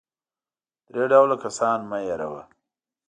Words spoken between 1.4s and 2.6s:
کسان مه هېروه.